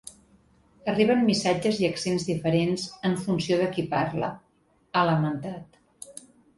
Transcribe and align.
“Arriben 0.93 1.21
missatges 1.27 1.83
i 1.83 1.87
accents 1.91 2.27
diferents 2.31 2.87
en 3.13 3.21
funció 3.29 3.63
de 3.63 3.71
qui 3.79 3.87
parla”, 3.95 4.35
ha 4.93 5.09
lamentat. 5.15 6.23